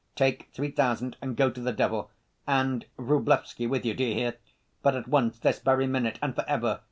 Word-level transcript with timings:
Take 0.15 0.49
three 0.51 0.71
thousand 0.71 1.15
and 1.21 1.37
go 1.37 1.51
to 1.51 1.61
the 1.61 1.71
devil, 1.71 2.09
and 2.47 2.87
Vrublevsky 2.97 3.69
with 3.69 3.85
you—d'you 3.85 4.15
hear? 4.15 4.37
But, 4.81 4.95
at 4.95 5.07
once, 5.07 5.37
this 5.37 5.59
very 5.59 5.85
minute, 5.85 6.17
and 6.23 6.33
for 6.33 6.43
ever. 6.47 6.79